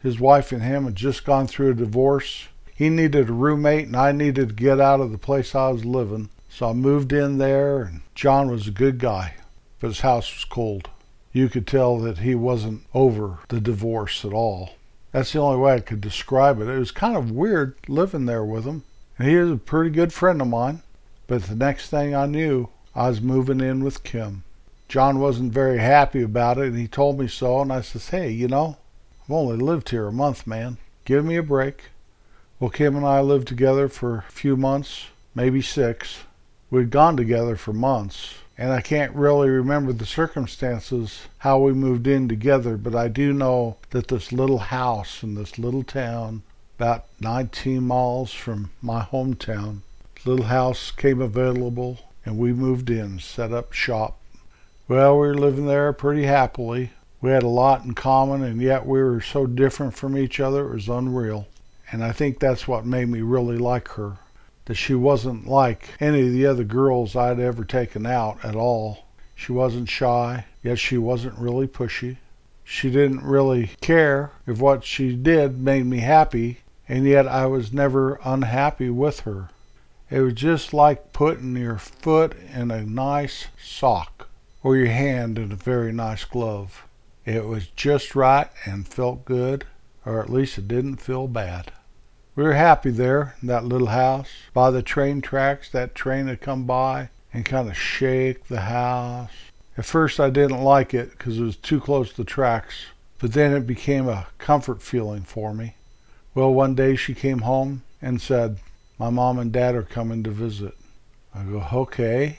His 0.02 0.20
wife 0.20 0.52
and 0.52 0.62
him 0.62 0.84
had 0.84 0.96
just 0.96 1.24
gone 1.24 1.46
through 1.46 1.70
a 1.70 1.74
divorce. 1.74 2.48
He 2.74 2.90
needed 2.90 3.30
a 3.30 3.32
roommate, 3.32 3.86
and 3.86 3.96
I 3.96 4.12
needed 4.12 4.50
to 4.50 4.54
get 4.54 4.80
out 4.82 5.00
of 5.00 5.12
the 5.12 5.16
place 5.16 5.54
I 5.54 5.70
was 5.70 5.86
living. 5.86 6.28
So 6.50 6.68
I 6.68 6.72
moved 6.74 7.10
in 7.10 7.38
there, 7.38 7.84
and 7.84 8.02
John 8.14 8.50
was 8.50 8.68
a 8.68 8.70
good 8.70 8.98
guy, 8.98 9.36
but 9.80 9.86
his 9.86 10.00
house 10.00 10.30
was 10.30 10.44
cold. 10.44 10.90
You 11.32 11.48
could 11.48 11.66
tell 11.66 11.96
that 12.00 12.18
he 12.18 12.34
wasn't 12.34 12.82
over 12.92 13.38
the 13.48 13.58
divorce 13.58 14.26
at 14.26 14.34
all. 14.34 14.74
That's 15.10 15.32
the 15.32 15.38
only 15.38 15.58
way 15.58 15.76
I 15.76 15.80
could 15.80 16.02
describe 16.02 16.60
it. 16.60 16.68
It 16.68 16.78
was 16.78 16.90
kind 16.90 17.16
of 17.16 17.30
weird 17.30 17.76
living 17.88 18.26
there 18.26 18.44
with 18.44 18.66
him. 18.66 18.84
And 19.18 19.26
he 19.26 19.36
was 19.36 19.50
a 19.50 19.56
pretty 19.56 19.88
good 19.88 20.12
friend 20.12 20.42
of 20.42 20.48
mine. 20.48 20.82
But 21.26 21.44
the 21.44 21.56
next 21.56 21.88
thing 21.88 22.14
I 22.14 22.26
knew, 22.26 22.68
I 22.94 23.08
was 23.08 23.22
moving 23.22 23.62
in 23.62 23.82
with 23.82 24.04
Kim. 24.04 24.44
John 24.92 25.20
wasn't 25.20 25.54
very 25.54 25.78
happy 25.78 26.20
about 26.20 26.58
it, 26.58 26.66
and 26.66 26.76
he 26.76 26.86
told 26.86 27.18
me 27.18 27.26
so. 27.26 27.62
And 27.62 27.72
I 27.72 27.80
says, 27.80 28.10
Hey, 28.10 28.30
you 28.30 28.46
know, 28.46 28.76
I've 29.24 29.30
only 29.30 29.56
lived 29.56 29.88
here 29.88 30.06
a 30.06 30.12
month, 30.12 30.46
man. 30.46 30.76
Give 31.06 31.24
me 31.24 31.36
a 31.36 31.42
break. 31.42 31.84
Well, 32.60 32.68
Kim 32.68 32.94
and 32.94 33.06
I 33.06 33.22
lived 33.22 33.48
together 33.48 33.88
for 33.88 34.18
a 34.18 34.30
few 34.30 34.54
months, 34.54 35.06
maybe 35.34 35.62
six. 35.62 36.24
We'd 36.70 36.90
gone 36.90 37.16
together 37.16 37.56
for 37.56 37.72
months, 37.72 38.34
and 38.58 38.70
I 38.70 38.82
can't 38.82 39.14
really 39.14 39.48
remember 39.48 39.94
the 39.94 40.04
circumstances 40.04 41.22
how 41.38 41.58
we 41.58 41.72
moved 41.72 42.06
in 42.06 42.28
together, 42.28 42.76
but 42.76 42.94
I 42.94 43.08
do 43.08 43.32
know 43.32 43.78
that 43.92 44.08
this 44.08 44.30
little 44.30 44.58
house 44.58 45.22
in 45.22 45.36
this 45.36 45.58
little 45.58 45.84
town, 45.84 46.42
about 46.78 47.06
19 47.18 47.82
miles 47.82 48.34
from 48.34 48.72
my 48.82 49.00
hometown, 49.00 49.78
little 50.26 50.44
house 50.44 50.90
came 50.90 51.22
available, 51.22 52.00
and 52.26 52.36
we 52.36 52.52
moved 52.52 52.90
in, 52.90 53.20
set 53.20 53.52
up 53.52 53.72
shop. 53.72 54.18
Well, 54.94 55.18
we 55.18 55.28
were 55.28 55.34
living 55.34 55.64
there 55.64 55.90
pretty 55.94 56.24
happily. 56.24 56.90
We 57.22 57.30
had 57.30 57.42
a 57.42 57.48
lot 57.48 57.82
in 57.82 57.94
common, 57.94 58.42
and 58.42 58.60
yet 58.60 58.84
we 58.84 59.02
were 59.02 59.22
so 59.22 59.46
different 59.46 59.94
from 59.94 60.18
each 60.18 60.38
other, 60.38 60.68
it 60.68 60.74
was 60.74 60.86
unreal. 60.86 61.48
And 61.90 62.04
I 62.04 62.12
think 62.12 62.38
that's 62.38 62.68
what 62.68 62.84
made 62.84 63.08
me 63.08 63.22
really 63.22 63.56
like 63.56 63.88
her. 63.92 64.18
That 64.66 64.74
she 64.74 64.94
wasn't 64.94 65.46
like 65.46 65.88
any 65.98 66.26
of 66.26 66.32
the 66.34 66.44
other 66.44 66.62
girls 66.62 67.16
I'd 67.16 67.40
ever 67.40 67.64
taken 67.64 68.04
out 68.04 68.44
at 68.44 68.54
all. 68.54 69.06
She 69.34 69.50
wasn't 69.50 69.88
shy, 69.88 70.44
yet 70.62 70.78
she 70.78 70.98
wasn't 70.98 71.38
really 71.38 71.66
pushy. 71.66 72.18
She 72.62 72.90
didn't 72.90 73.24
really 73.24 73.70
care 73.80 74.32
if 74.46 74.58
what 74.58 74.84
she 74.84 75.16
did 75.16 75.58
made 75.58 75.86
me 75.86 76.00
happy, 76.00 76.58
and 76.86 77.06
yet 77.06 77.26
I 77.26 77.46
was 77.46 77.72
never 77.72 78.20
unhappy 78.24 78.90
with 78.90 79.20
her. 79.20 79.48
It 80.10 80.20
was 80.20 80.34
just 80.34 80.74
like 80.74 81.14
putting 81.14 81.56
your 81.56 81.78
foot 81.78 82.36
in 82.54 82.70
a 82.70 82.84
nice 82.84 83.46
sock 83.58 84.28
or 84.62 84.76
your 84.76 84.86
hand 84.86 85.38
in 85.38 85.52
a 85.52 85.56
very 85.56 85.92
nice 85.92 86.24
glove. 86.24 86.84
It 87.24 87.46
was 87.46 87.68
just 87.68 88.14
right 88.14 88.48
and 88.64 88.86
felt 88.86 89.24
good, 89.24 89.64
or 90.04 90.20
at 90.20 90.30
least 90.30 90.58
it 90.58 90.68
didn't 90.68 90.96
feel 90.96 91.28
bad. 91.28 91.72
We 92.34 92.44
were 92.44 92.54
happy 92.54 92.90
there 92.90 93.36
in 93.42 93.48
that 93.48 93.64
little 93.64 93.88
house. 93.88 94.28
By 94.54 94.70
the 94.70 94.82
train 94.82 95.20
tracks, 95.20 95.68
that 95.70 95.94
train 95.94 96.28
had 96.28 96.40
come 96.40 96.64
by 96.64 97.10
and 97.32 97.44
kind 97.44 97.68
of 97.68 97.76
shake 97.76 98.48
the 98.48 98.62
house. 98.62 99.30
At 99.76 99.84
first, 99.84 100.18
I 100.18 100.30
didn't 100.30 100.62
like 100.62 100.94
it 100.94 101.10
because 101.10 101.38
it 101.38 101.42
was 101.42 101.56
too 101.56 101.80
close 101.80 102.10
to 102.10 102.16
the 102.18 102.24
tracks, 102.24 102.86
but 103.18 103.32
then 103.32 103.52
it 103.52 103.66
became 103.66 104.08
a 104.08 104.26
comfort 104.38 104.82
feeling 104.82 105.22
for 105.22 105.54
me. 105.54 105.76
Well, 106.34 106.52
one 106.52 106.74
day 106.74 106.96
she 106.96 107.14
came 107.14 107.40
home 107.40 107.82
and 108.00 108.20
said, 108.20 108.58
My 108.98 109.10
mom 109.10 109.38
and 109.38 109.52
dad 109.52 109.74
are 109.74 109.82
coming 109.82 110.22
to 110.24 110.30
visit. 110.30 110.74
I 111.34 111.42
go, 111.42 111.66
Okay. 111.72 112.38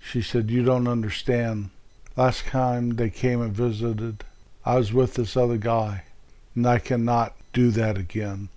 She 0.00 0.22
said, 0.22 0.50
You 0.50 0.62
don't 0.62 0.88
understand. 0.88 1.70
Last 2.16 2.46
time 2.46 2.96
they 2.96 3.10
came 3.10 3.40
and 3.40 3.52
visited, 3.52 4.24
I 4.64 4.76
was 4.76 4.92
with 4.92 5.14
this 5.14 5.36
other 5.36 5.56
guy, 5.56 6.04
and 6.54 6.66
I 6.66 6.78
cannot 6.78 7.34
do 7.52 7.70
that 7.70 7.96
again. 7.96 8.48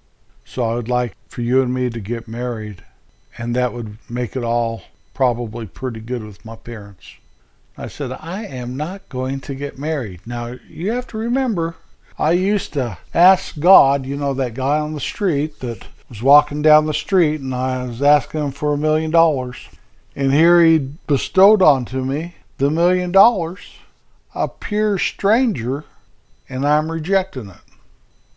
So 0.46 0.64
I 0.64 0.76
would 0.76 0.90
like 0.90 1.16
for 1.28 1.42
you 1.42 1.62
and 1.62 1.74
me 1.74 1.90
to 1.90 2.00
get 2.00 2.28
married, 2.28 2.84
and 3.38 3.56
that 3.56 3.74
would 3.74 3.98
make 4.10 4.36
it 4.36 4.44
all 4.44 4.84
probably 5.14 5.66
pretty 5.66 6.00
good 6.00 6.24
with 6.24 6.44
my 6.44 6.56
parents. 6.56 7.16
I 7.78 7.88
said, 7.88 8.12
I 8.12 8.46
am 8.46 8.76
not 8.76 9.08
going 9.08 9.40
to 9.42 9.56
get 9.56 9.78
married. 9.78 10.22
Now, 10.26 10.58
you 10.68 10.92
have 10.92 11.08
to 11.08 11.18
remember, 11.18 11.76
I 12.20 12.34
used 12.34 12.74
to 12.74 12.98
ask 13.14 13.60
God, 13.60 14.06
you 14.06 14.18
know, 14.18 14.34
that 14.34 14.54
guy 14.54 14.80
on 14.80 14.94
the 14.94 15.00
street 15.00 15.60
that 15.62 15.88
was 16.10 16.22
walking 16.22 16.62
down 16.62 16.86
the 16.86 16.94
street, 16.94 17.40
and 17.40 17.56
I 17.56 17.86
was 17.86 18.02
asking 18.02 18.44
him 18.44 18.52
for 18.52 18.74
a 18.74 18.78
million 18.78 19.12
dollars. 19.12 19.70
And 20.16 20.34
here 20.34 20.64
he 20.64 20.78
bestowed 21.08 21.62
onto 21.62 22.04
me 22.04 22.36
the 22.58 22.70
million 22.70 23.12
dollars, 23.12 23.78
a 24.36 24.48
pure 24.48 24.98
stranger, 24.98 25.86
and 26.50 26.66
I'm 26.68 26.92
rejecting 26.92 27.50
it. 27.50 27.62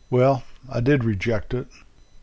Well, 0.09 0.45
I 0.71 0.81
did 0.81 1.05
reject 1.05 1.53
it. 1.53 1.67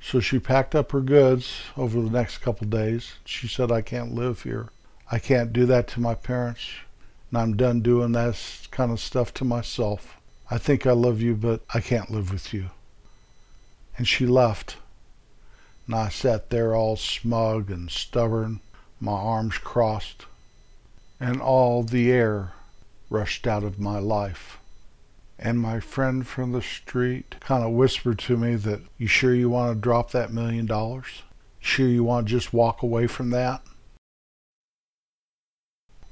So 0.02 0.20
she 0.20 0.40
packed 0.40 0.74
up 0.74 0.92
her 0.94 1.02
goods 1.02 1.62
over 1.78 2.02
the 2.02 2.10
next 2.10 2.40
couple 2.40 2.68
days. 2.68 3.14
She 3.24 3.48
said, 3.48 3.72
I 3.72 3.82
can't 3.82 4.16
live 4.16 4.44
here. 4.44 4.70
I 5.12 5.20
can't 5.20 5.54
do 5.54 5.66
that 5.68 5.88
to 5.90 6.00
my 6.00 6.16
parents. 6.16 6.68
And 7.30 7.38
I'm 7.38 7.56
done 7.56 7.82
doing 7.82 8.14
that 8.14 8.40
kind 8.72 8.92
of 8.92 9.00
stuff 9.00 9.34
to 9.36 9.46
myself. 9.46 10.18
I 10.50 10.58
think 10.58 10.88
I 10.88 10.92
love 10.92 11.22
you, 11.22 11.36
but 11.36 11.62
I 11.74 11.82
can't 11.82 12.10
live 12.10 12.32
with 12.32 12.54
you. 12.54 12.72
And 13.98 14.08
she 14.08 14.26
left. 14.26 14.78
And 15.86 15.96
I 15.96 16.10
sat 16.10 16.50
there 16.50 16.76
all 16.76 16.96
smug 16.96 17.70
and 17.70 17.92
stubborn, 17.92 18.62
my 19.02 19.14
arms 19.14 19.58
crossed 19.58 20.26
and 21.20 21.42
all 21.42 21.82
the 21.82 22.12
air 22.12 22.54
rushed 23.10 23.48
out 23.48 23.64
of 23.64 23.80
my 23.80 23.98
life. 23.98 24.60
And 25.40 25.60
my 25.60 25.80
friend 25.80 26.26
from 26.26 26.52
the 26.52 26.62
street 26.62 27.36
kind 27.40 27.64
of 27.64 27.72
whispered 27.72 28.20
to 28.20 28.38
me 28.38 28.56
that, 28.56 28.82
You 29.00 29.08
sure 29.08 29.34
you 29.34 29.50
want 29.50 29.76
to 29.76 29.82
drop 29.82 30.12
that 30.12 30.32
million 30.32 30.68
dollars? 30.68 31.24
Sure 31.60 31.88
you 31.88 32.04
want 32.04 32.28
to 32.28 32.32
just 32.32 32.54
walk 32.54 32.84
away 32.84 33.08
from 33.08 33.32
that? 33.32 33.62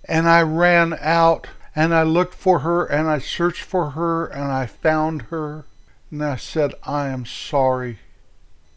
And 0.06 0.28
I 0.28 0.42
ran 0.42 0.98
out 1.00 1.48
and 1.76 1.94
I 1.94 2.02
looked 2.02 2.34
for 2.34 2.60
her 2.60 2.86
and 2.86 3.08
I 3.08 3.20
searched 3.20 3.62
for 3.62 3.92
her 3.92 4.26
and 4.26 4.52
I 4.52 4.66
found 4.66 5.24
her. 5.24 5.66
And 6.10 6.24
I 6.24 6.38
said, 6.38 6.74
I 6.84 7.10
am 7.10 7.28
sorry. 7.28 8.00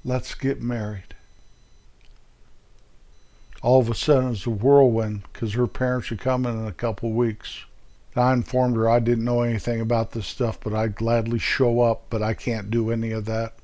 Let's 0.05 0.35
get 0.35 0.61
married 0.61 1.12
all 3.63 3.81
of 3.81 3.89
a 3.89 3.95
sudden 3.95 4.33
it's 4.33 4.45
a 4.45 4.51
whirlwind 4.51 5.23
because 5.33 5.55
her 5.55 5.69
parents 5.69 6.11
are 6.11 6.17
coming 6.17 6.59
in 6.59 6.67
a 6.67 6.73
couple 6.73 7.13
weeks. 7.13 7.65
I 8.17 8.33
informed 8.33 8.77
her 8.77 8.91
I 8.91 8.99
didn't 8.99 9.25
know 9.25 9.43
anything 9.43 9.81
about 9.81 10.11
this 10.11 10.27
stuff, 10.27 10.59
but 10.61 10.75
I'd 10.75 10.97
gladly 10.97 11.39
show 11.39 11.81
up, 11.81 12.03
but 12.11 12.23
I 12.23 12.35
can't 12.35 12.71
do 12.71 12.91
any 12.91 13.13
of 13.13 13.25
that. 13.27 13.55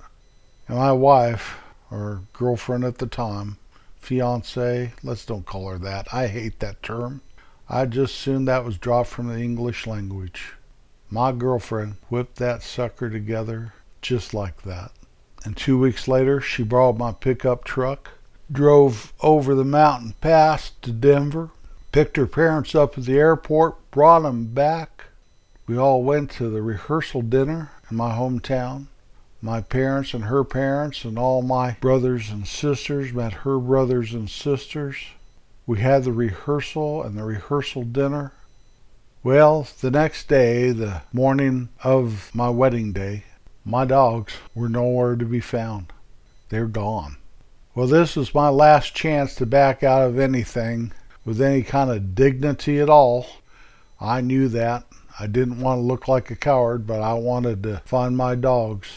And 0.69 0.79
my 0.79 0.93
wife, 0.93 1.59
or 1.91 2.23
girlfriend 2.33 2.85
at 2.85 2.99
the 2.99 3.07
time, 3.07 3.59
fiance, 4.01 4.93
let's 5.03 5.27
don't 5.27 5.45
call 5.45 5.69
her 5.69 5.79
that. 5.79 6.07
I 6.13 6.29
hate 6.29 6.61
that 6.61 6.83
term. 6.83 7.21
I 7.69 7.85
just 7.85 8.15
assumed 8.15 8.49
that 8.49 8.65
was 8.65 8.79
dropped 8.79 9.11
from 9.11 9.29
the 9.29 9.41
English 9.41 9.87
language. 9.87 10.55
My 11.11 11.33
girlfriend 11.33 11.97
whipped 12.09 12.37
that 12.37 12.63
sucker 12.63 13.11
together 13.11 13.75
just 14.01 14.33
like 14.33 14.63
that. 14.63 14.93
And 15.45 15.57
two 15.57 15.79
weeks 15.79 16.09
later, 16.09 16.41
she 16.41 16.63
borrowed 16.63 16.99
my 16.99 17.13
pickup 17.13 17.65
truck 17.65 18.13
drove 18.51 19.13
over 19.21 19.55
the 19.55 19.65
mountain 19.65 20.15
pass 20.21 20.73
to 20.83 20.91
Denver, 20.91 21.51
picked 21.93 22.17
her 22.17 22.27
parents 22.27 22.75
up 22.75 22.97
at 22.97 23.05
the 23.05 23.19
airport, 23.19 23.91
brought 23.91 24.21
them 24.21 24.47
back. 24.47 25.05
We 25.67 25.77
all 25.77 26.03
went 26.03 26.31
to 26.33 26.49
the 26.49 26.63
rehearsal 26.63 27.23
dinner 27.23 27.71
in 27.91 27.97
my 27.97 28.13
hometown. 28.13 28.87
My 29.41 29.61
parents 29.61 30.15
and 30.15 30.25
her 30.25 30.43
parents 30.43 31.05
and 31.05 31.19
all 31.19 31.43
my 31.43 31.73
brothers 31.81 32.31
and 32.31 32.47
sisters 32.47 33.13
met 33.13 33.45
her 33.45 33.59
brothers 33.59 34.13
and 34.15 34.29
sisters. 34.29 34.97
We 35.67 35.81
had 35.81 36.05
the 36.05 36.13
rehearsal 36.13 37.03
and 37.03 37.17
the 37.17 37.25
rehearsal 37.25 37.85
dinner. 37.85 38.33
Well, 39.23 39.69
the 39.81 39.91
next 39.91 40.29
day, 40.29 40.71
the 40.71 41.03
morning 41.13 41.69
of 41.85 42.35
my 42.35 42.49
wedding 42.49 42.93
day, 42.93 43.25
my 43.65 43.85
dogs 43.85 44.35
were 44.55 44.69
nowhere 44.69 45.15
to 45.17 45.25
be 45.27 45.41
found. 45.41 45.93
They're 46.49 46.67
gone. 46.67 47.19
Well, 47.79 47.87
this 47.87 48.17
was 48.17 48.35
my 48.35 48.49
last 48.49 48.93
chance 48.93 49.37
to 49.37 49.47
back 49.47 49.85
out 49.85 50.03
of 50.03 50.19
anything 50.19 50.91
with 51.25 51.41
any 51.41 51.63
kind 51.63 51.93
of 51.93 52.13
dignity 52.13 52.81
at 52.81 52.91
all. 52.91 53.29
I 54.01 54.21
knew 54.21 54.49
that. 54.49 54.85
I 55.21 55.29
didn't 55.29 55.61
want 55.61 55.79
to 55.79 55.83
look 55.83 56.09
like 56.09 56.29
a 56.29 56.35
coward, 56.35 56.89
but 56.89 57.01
I 57.01 57.15
wanted 57.15 57.63
to 57.63 57.81
find 57.85 58.17
my 58.17 58.35
dogs. 58.35 58.89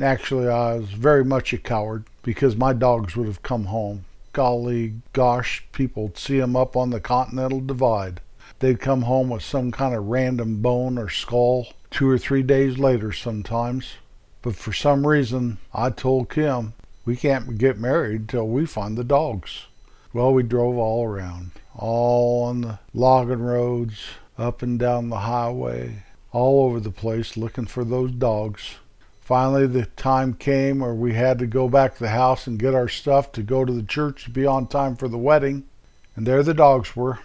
Actually, 0.00 0.46
I 0.46 0.76
was 0.76 0.90
very 0.90 1.24
much 1.24 1.52
a 1.52 1.58
coward 1.58 2.04
because 2.22 2.54
my 2.54 2.72
dogs 2.72 3.16
would 3.16 3.26
have 3.26 3.42
come 3.42 3.64
home. 3.64 4.04
Golly 4.32 4.94
gosh, 5.12 5.64
people'd 5.72 6.16
see 6.16 6.38
them 6.38 6.54
up 6.54 6.76
on 6.76 6.90
the 6.90 7.00
Continental 7.00 7.60
Divide. 7.60 8.20
They'd 8.60 8.78
come 8.78 9.02
home 9.02 9.30
with 9.30 9.42
some 9.42 9.72
kind 9.72 9.92
of 9.92 10.06
random 10.06 10.62
bone 10.62 10.98
or 10.98 11.08
skull 11.08 11.66
two 11.90 12.08
or 12.08 12.16
three 12.16 12.44
days 12.44 12.78
later 12.78 13.10
sometimes. 13.10 13.94
But 14.40 14.54
for 14.54 14.72
some 14.72 15.04
reason, 15.04 15.58
I 15.74 15.90
told 15.90 16.30
Kim, 16.30 16.74
we 17.04 17.16
can't 17.16 17.58
get 17.58 17.78
married 17.78 18.28
till 18.28 18.46
we 18.46 18.66
find 18.66 18.96
the 18.96 19.04
dogs. 19.04 19.66
Well, 20.12 20.32
we 20.32 20.42
drove 20.42 20.76
all 20.76 21.06
around, 21.06 21.52
all 21.74 22.44
on 22.44 22.60
the 22.62 22.78
logging 22.92 23.42
roads, 23.42 24.06
up 24.36 24.62
and 24.62 24.78
down 24.78 25.08
the 25.08 25.20
highway, 25.20 26.02
all 26.32 26.64
over 26.64 26.80
the 26.80 26.90
place 26.90 27.36
looking 27.36 27.66
for 27.66 27.84
those 27.84 28.10
dogs. 28.12 28.76
Finally, 29.20 29.68
the 29.68 29.86
time 29.86 30.34
came 30.34 30.80
where 30.80 30.94
we 30.94 31.14
had 31.14 31.38
to 31.38 31.46
go 31.46 31.68
back 31.68 31.94
to 31.94 32.02
the 32.02 32.10
house 32.10 32.46
and 32.46 32.58
get 32.58 32.74
our 32.74 32.88
stuff 32.88 33.30
to 33.32 33.42
go 33.42 33.64
to 33.64 33.72
the 33.72 33.82
church 33.82 34.24
to 34.24 34.30
be 34.30 34.44
on 34.44 34.66
time 34.66 34.96
for 34.96 35.08
the 35.08 35.18
wedding. 35.18 35.64
And 36.16 36.26
there 36.26 36.42
the 36.42 36.54
dogs 36.54 36.96
were. 36.96 37.20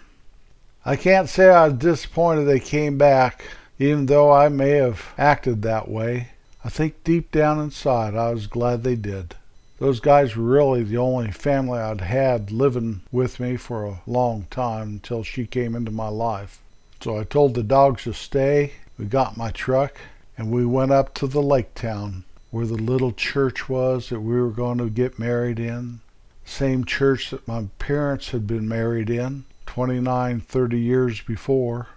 I 0.84 0.94
can't 0.94 1.28
say 1.28 1.48
I 1.48 1.68
was 1.68 1.78
disappointed 1.78 2.44
they 2.44 2.60
came 2.60 2.96
back, 2.96 3.44
even 3.78 4.06
though 4.06 4.32
I 4.32 4.48
may 4.48 4.70
have 4.70 5.12
acted 5.18 5.62
that 5.62 5.88
way. 5.88 6.28
I 6.64 6.68
think 6.68 7.02
deep 7.02 7.32
down 7.32 7.58
inside 7.58 8.14
I 8.14 8.30
was 8.30 8.46
glad 8.46 8.82
they 8.84 8.94
did. 8.94 9.35
Those 9.78 10.00
guys 10.00 10.34
were 10.34 10.44
really 10.44 10.82
the 10.82 10.96
only 10.96 11.30
family 11.30 11.78
I'd 11.78 12.00
had 12.00 12.50
living 12.50 13.02
with 13.12 13.38
me 13.38 13.56
for 13.56 13.84
a 13.84 14.00
long 14.06 14.46
time 14.50 14.88
until 14.88 15.22
she 15.22 15.46
came 15.46 15.74
into 15.74 15.90
my 15.90 16.08
life. 16.08 16.60
So 17.02 17.18
I 17.18 17.24
told 17.24 17.54
the 17.54 17.62
dogs 17.62 18.04
to 18.04 18.14
stay. 18.14 18.72
We 18.98 19.04
got 19.04 19.36
my 19.36 19.50
truck 19.50 19.98
and 20.38 20.50
we 20.50 20.64
went 20.64 20.92
up 20.92 21.12
to 21.14 21.26
the 21.26 21.42
lake 21.42 21.74
town 21.74 22.24
where 22.50 22.64
the 22.66 22.74
little 22.74 23.12
church 23.12 23.68
was 23.68 24.08
that 24.08 24.20
we 24.20 24.40
were 24.40 24.50
going 24.50 24.78
to 24.78 24.88
get 24.88 25.18
married 25.18 25.58
in. 25.58 26.00
Same 26.46 26.86
church 26.86 27.30
that 27.30 27.46
my 27.46 27.66
parents 27.78 28.30
had 28.30 28.46
been 28.46 28.66
married 28.66 29.10
in 29.10 29.44
29, 29.66 30.40
30 30.40 30.80
years 30.80 31.20
before. 31.20 31.88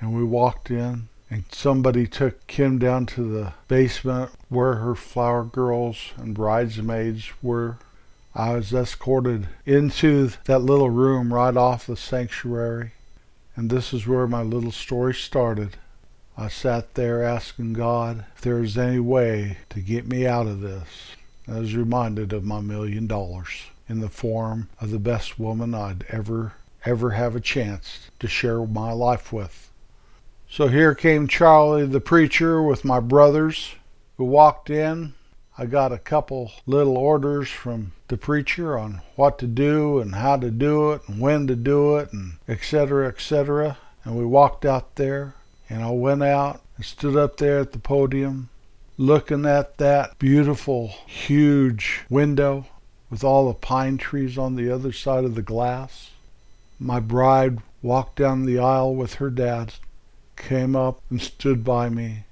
And 0.00 0.14
we 0.14 0.24
walked 0.24 0.70
in, 0.70 1.08
and 1.28 1.44
somebody 1.50 2.06
took 2.06 2.46
Kim 2.46 2.78
down 2.78 3.06
to 3.06 3.22
the 3.22 3.52
basement 3.68 4.30
where 4.48 4.74
her 4.76 4.94
flower 4.94 5.44
girls 5.44 6.12
and 6.16 6.34
bridesmaids 6.34 7.30
were. 7.42 7.78
I 8.34 8.54
was 8.54 8.72
escorted 8.72 9.48
into 9.64 10.30
that 10.44 10.60
little 10.60 10.90
room 10.90 11.32
right 11.32 11.56
off 11.56 11.86
the 11.86 11.96
sanctuary. 11.96 12.92
And 13.56 13.70
this 13.70 13.92
is 13.92 14.06
where 14.06 14.26
my 14.26 14.42
little 14.42 14.70
story 14.70 15.14
started. 15.14 15.76
I 16.36 16.48
sat 16.48 16.94
there 16.94 17.22
asking 17.22 17.72
God 17.72 18.26
if 18.36 18.42
there 18.42 18.56
was 18.56 18.76
any 18.76 19.00
way 19.00 19.56
to 19.70 19.80
get 19.80 20.06
me 20.06 20.26
out 20.26 20.46
of 20.46 20.60
this. 20.60 20.86
I 21.48 21.60
was 21.60 21.74
reminded 21.74 22.34
of 22.34 22.44
my 22.44 22.60
million 22.60 23.06
dollars 23.06 23.68
in 23.88 24.00
the 24.00 24.10
form 24.10 24.68
of 24.80 24.90
the 24.90 24.98
best 24.98 25.38
woman 25.38 25.74
I'd 25.74 26.04
ever, 26.10 26.52
ever 26.84 27.12
have 27.12 27.34
a 27.34 27.40
chance 27.40 28.10
to 28.18 28.28
share 28.28 28.66
my 28.66 28.92
life 28.92 29.32
with. 29.32 29.65
So 30.48 30.68
here 30.68 30.94
came 30.94 31.26
Charlie 31.26 31.86
the 31.86 32.00
preacher 32.00 32.62
with 32.62 32.84
my 32.84 33.00
brothers 33.00 33.74
who 34.16 34.24
walked 34.24 34.70
in. 34.70 35.14
I 35.58 35.66
got 35.66 35.92
a 35.92 35.98
couple 35.98 36.52
little 36.66 36.96
orders 36.96 37.48
from 37.48 37.92
the 38.08 38.16
preacher 38.16 38.78
on 38.78 39.00
what 39.16 39.38
to 39.40 39.46
do 39.46 39.98
and 39.98 40.14
how 40.14 40.36
to 40.36 40.50
do 40.50 40.92
it 40.92 41.02
and 41.08 41.20
when 41.20 41.46
to 41.48 41.56
do 41.56 41.96
it 41.96 42.12
and 42.12 42.34
etc. 42.46 43.08
etc. 43.08 43.78
And 44.04 44.16
we 44.16 44.24
walked 44.24 44.64
out 44.64 44.96
there 44.96 45.34
and 45.68 45.82
I 45.82 45.90
went 45.90 46.22
out 46.22 46.62
and 46.76 46.84
stood 46.84 47.16
up 47.16 47.38
there 47.38 47.58
at 47.58 47.72
the 47.72 47.78
podium 47.78 48.48
looking 48.98 49.44
at 49.44 49.78
that 49.78 50.18
beautiful, 50.18 50.88
huge 51.06 52.02
window 52.08 52.66
with 53.10 53.22
all 53.22 53.48
the 53.48 53.54
pine 53.54 53.98
trees 53.98 54.38
on 54.38 54.56
the 54.56 54.70
other 54.70 54.92
side 54.92 55.24
of 55.24 55.34
the 55.34 55.42
glass. 55.42 56.10
My 56.78 57.00
bride 57.00 57.58
walked 57.82 58.16
down 58.16 58.46
the 58.46 58.58
aisle 58.58 58.94
with 58.94 59.14
her 59.14 59.30
dad, 59.30 59.74
came 60.36 60.76
up 60.76 61.00
and 61.10 61.20
stood 61.20 61.64
by 61.64 61.88
me. 61.88 62.24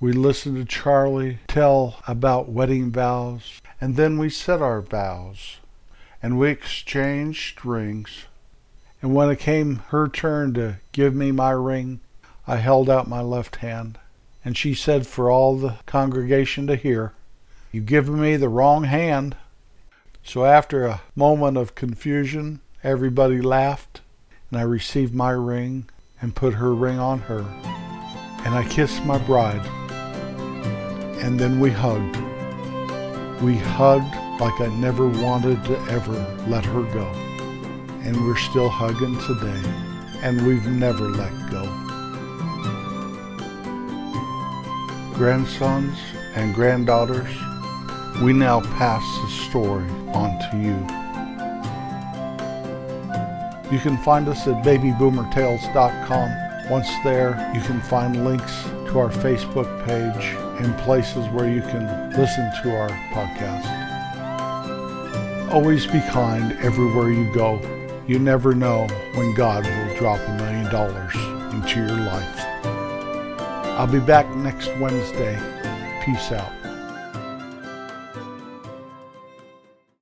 We 0.00 0.12
listened 0.12 0.56
to 0.56 0.64
Charlie 0.64 1.38
tell 1.46 2.02
about 2.06 2.48
wedding 2.48 2.90
vows, 2.90 3.60
and 3.80 3.96
then 3.96 4.18
we 4.18 4.30
said 4.30 4.60
our 4.60 4.80
vows, 4.82 5.58
and 6.22 6.38
we 6.38 6.50
exchanged 6.50 7.64
rings. 7.64 8.24
And 9.00 9.14
when 9.14 9.30
it 9.30 9.38
came 9.38 9.76
her 9.88 10.08
turn 10.08 10.54
to 10.54 10.78
give 10.92 11.14
me 11.14 11.32
my 11.32 11.50
ring, 11.50 12.00
I 12.46 12.56
held 12.56 12.90
out 12.90 13.08
my 13.08 13.20
left 13.20 13.56
hand, 13.56 13.98
and 14.44 14.56
she 14.56 14.74
said 14.74 15.06
for 15.06 15.30
all 15.30 15.56
the 15.56 15.76
congregation 15.86 16.66
to 16.66 16.76
hear, 16.76 17.12
You've 17.70 17.86
given 17.86 18.20
me 18.20 18.36
the 18.36 18.48
wrong 18.48 18.84
hand. 18.84 19.36
So 20.24 20.44
after 20.44 20.84
a 20.84 21.00
moment 21.16 21.56
of 21.56 21.74
confusion, 21.74 22.60
everybody 22.84 23.40
laughed, 23.40 24.00
and 24.50 24.60
I 24.60 24.62
received 24.62 25.14
my 25.14 25.30
ring 25.30 25.88
and 26.22 26.34
put 26.34 26.54
her 26.54 26.74
ring 26.74 26.98
on 26.98 27.18
her. 27.20 27.44
And 28.44 28.54
I 28.54 28.66
kissed 28.70 29.04
my 29.04 29.18
bride. 29.18 29.64
And 31.22 31.38
then 31.38 31.60
we 31.60 31.70
hugged. 31.70 32.16
We 33.42 33.56
hugged 33.56 34.14
like 34.40 34.58
I 34.60 34.74
never 34.78 35.06
wanted 35.06 35.62
to 35.66 35.78
ever 35.90 36.14
let 36.48 36.64
her 36.64 36.82
go. 36.94 37.06
And 38.04 38.16
we're 38.26 38.38
still 38.38 38.70
hugging 38.70 39.18
today. 39.26 39.62
And 40.22 40.46
we've 40.46 40.66
never 40.66 41.10
let 41.10 41.32
go. 41.50 41.82
grandsons 45.22 45.96
and 46.34 46.52
granddaughters, 46.52 47.32
we 48.22 48.32
now 48.32 48.60
pass 48.60 49.04
the 49.22 49.48
story 49.48 49.88
on 50.14 50.36
to 50.50 50.56
you. 50.58 51.01
You 53.72 53.78
can 53.78 53.96
find 53.96 54.28
us 54.28 54.46
at 54.46 54.62
babyboomertales.com. 54.62 56.70
Once 56.70 56.90
there, 57.02 57.50
you 57.54 57.62
can 57.62 57.80
find 57.80 58.22
links 58.22 58.64
to 58.64 58.98
our 58.98 59.08
Facebook 59.08 59.86
page 59.86 60.36
and 60.62 60.76
places 60.80 61.26
where 61.30 61.48
you 61.48 61.62
can 61.62 62.10
listen 62.10 62.52
to 62.62 62.76
our 62.76 62.90
podcast. 63.14 63.64
Always 65.50 65.86
be 65.86 66.02
kind 66.10 66.52
everywhere 66.60 67.10
you 67.10 67.32
go. 67.32 67.58
You 68.06 68.18
never 68.18 68.54
know 68.54 68.86
when 69.14 69.34
God 69.34 69.64
will 69.64 69.96
drop 69.96 70.20
a 70.20 70.36
million 70.36 70.70
dollars 70.70 71.14
into 71.54 71.80
your 71.80 71.96
life. 71.96 72.40
I'll 73.78 73.86
be 73.86 74.00
back 74.00 74.28
next 74.36 74.68
Wednesday. 74.78 75.38
Peace 76.04 76.30
out. 76.30 76.61